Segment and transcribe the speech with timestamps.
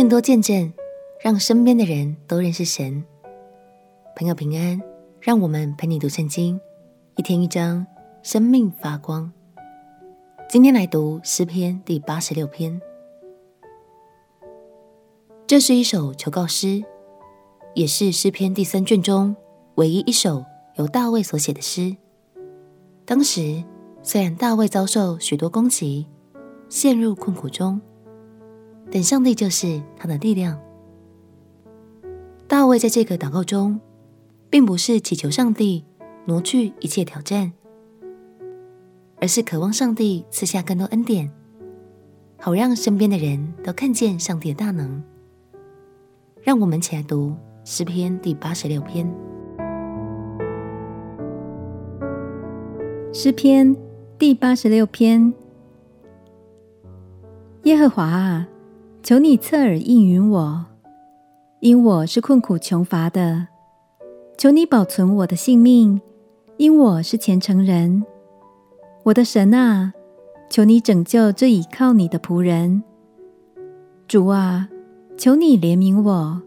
[0.00, 0.72] 更多见证，
[1.20, 3.04] 让身边的人都认识神。
[4.16, 4.80] 朋友平安，
[5.20, 6.58] 让我们陪你读圣经，
[7.16, 7.86] 一天一章，
[8.22, 9.30] 生命发光。
[10.48, 12.80] 今天来读诗篇第八十六篇，
[15.46, 16.82] 这是一首求告诗，
[17.74, 19.36] 也是诗篇第三卷中
[19.74, 20.42] 唯一一首
[20.76, 21.94] 由大卫所写的诗。
[23.04, 23.62] 当时
[24.02, 26.06] 虽然大卫遭受许多攻击，
[26.70, 27.78] 陷入困苦中。
[28.90, 30.60] 等上帝就是他的力量。
[32.48, 33.80] 大卫在这个祷告中，
[34.50, 35.84] 并不是祈求上帝
[36.24, 37.52] 挪去一切挑战，
[39.20, 41.30] 而是渴望上帝赐下更多恩典，
[42.40, 45.00] 好让身边的人都看见上帝的大能。
[46.42, 49.08] 让我们一起来读诗篇第八十六篇。
[53.12, 53.76] 诗篇
[54.18, 55.32] 第八十六篇，
[57.62, 58.48] 耶和华啊。
[59.10, 60.66] 求你侧耳应允我，
[61.58, 63.48] 因我是困苦穷乏的。
[64.38, 66.00] 求你保存我的性命，
[66.58, 68.04] 因我是虔诚人。
[69.02, 69.92] 我的神啊，
[70.48, 72.84] 求你拯救这倚靠你的仆人。
[74.06, 74.68] 主啊，
[75.16, 76.40] 求你怜悯我，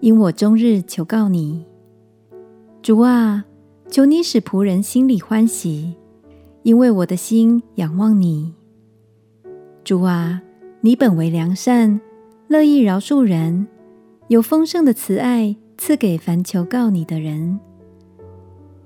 [0.00, 1.64] 因我终日求告你。
[2.82, 3.46] 主啊，
[3.88, 5.96] 求你使仆人心里欢喜，
[6.62, 8.52] 因为我的心仰望你。
[9.82, 10.42] 主啊。
[10.84, 12.00] 你本为良善，
[12.48, 13.68] 乐意饶恕人，
[14.26, 17.60] 有丰盛的慈爱赐给凡求告你的人。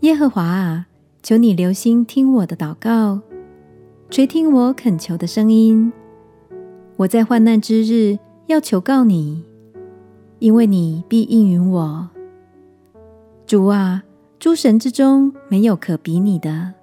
[0.00, 0.88] 耶和华啊，
[1.22, 3.22] 求你留心听我的祷告，
[4.10, 5.90] 垂听我恳求的声音。
[6.96, 9.42] 我在患难之日要求告你，
[10.38, 12.10] 因为你必应允我。
[13.46, 14.02] 主啊，
[14.38, 16.74] 诸神之中没有可比你的，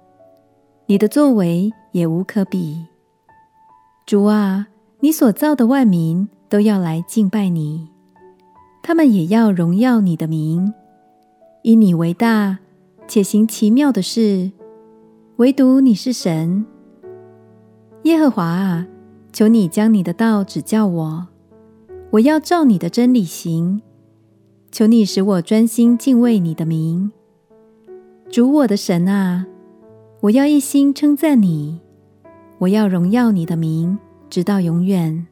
[0.86, 2.84] 你的作为也无可比。
[4.04, 4.66] 主啊。
[5.04, 7.90] 你所造的万民都要来敬拜你，
[8.82, 10.72] 他们也要荣耀你的名，
[11.60, 12.60] 因你为大，
[13.06, 14.50] 且行奇妙的事，
[15.36, 16.64] 唯独你是神。
[18.04, 18.86] 耶和华啊，
[19.30, 21.26] 求你将你的道指教我，
[22.12, 23.82] 我要照你的真理行。
[24.72, 27.12] 求你使我专心敬畏你的名。
[28.30, 29.44] 主我的神啊，
[30.22, 31.78] 我要一心称赞你，
[32.60, 33.98] 我要荣耀你的名。
[34.34, 35.28] 直到永远，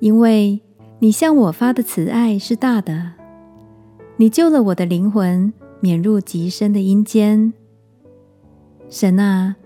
[0.00, 0.62] 因为
[0.98, 3.12] 你向我发的慈爱是大的，
[4.16, 7.52] 你救了我的灵魂，免入极深的阴间。
[8.88, 9.56] 神啊，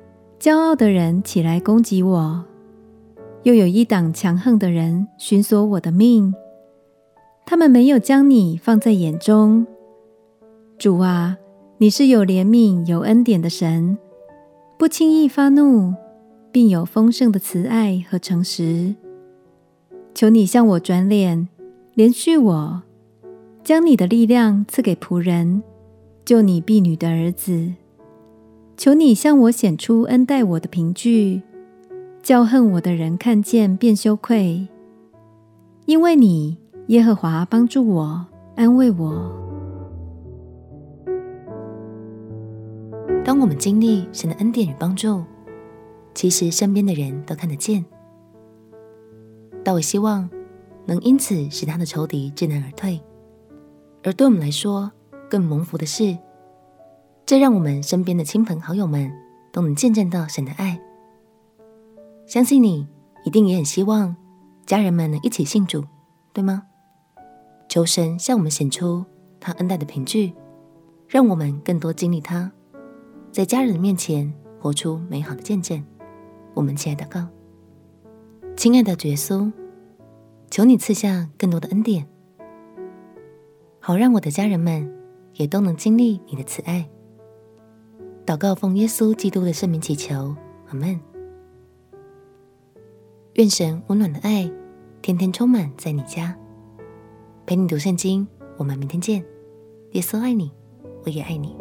[0.40, 2.44] 骄傲的人起来攻击我，
[3.44, 6.34] 又有一党强横的人寻索我的命，
[7.46, 9.64] 他们没有将你放在眼中。
[10.76, 11.36] 主啊，
[11.78, 13.96] 你是有怜悯、有恩典的神，
[14.76, 15.94] 不轻易发怒。
[16.52, 18.94] 并有丰盛的慈爱和诚实，
[20.14, 21.48] 求你向我转脸，
[21.96, 22.82] 怜恤我，
[23.64, 25.62] 将你的力量赐给仆人，
[26.26, 27.72] 救你婢女的儿子。
[28.76, 31.40] 求你向我显出恩待我的凭据，
[32.22, 34.68] 叫恨我的人看见便羞愧。
[35.86, 36.58] 因为你
[36.88, 38.26] 耶和华帮助我，
[38.56, 39.32] 安慰我。
[43.24, 45.22] 当我们经历神的恩典与帮助，
[46.14, 47.84] 其实身边的人都看得见。
[49.64, 50.28] 但我希望
[50.86, 53.00] 能因此使他的仇敌知难而退，
[54.02, 54.90] 而对我们来说
[55.30, 56.18] 更蒙福的是，
[57.24, 59.12] 这让我们身边的亲朋好友们
[59.52, 60.80] 都能见证到神的爱。
[62.26, 62.88] 相信你
[63.24, 64.16] 一定也很希望
[64.66, 65.84] 家人们能一起信主，
[66.32, 66.64] 对吗？
[67.68, 69.04] 求神向我们显出
[69.38, 70.34] 他恩待的凭据，
[71.06, 72.50] 让我们更多经历他，
[73.30, 75.82] 在家人面前活出美好的见证。
[76.54, 77.26] 我们亲爱的告，
[78.56, 79.50] 亲爱的耶稣，
[80.50, 82.06] 求你赐下更多的恩典，
[83.80, 84.92] 好让我的家人们
[85.34, 86.88] 也都能经历你的慈爱。
[88.24, 90.36] 祷告奉耶稣基督的圣名祈求，
[90.68, 91.00] 阿门。
[93.34, 94.50] 愿神温暖的爱
[95.00, 96.36] 天天充满在你家，
[97.46, 98.28] 陪你读圣经。
[98.58, 99.24] 我们明天见。
[99.92, 100.52] 耶稣爱你，
[101.04, 101.56] 我也爱你。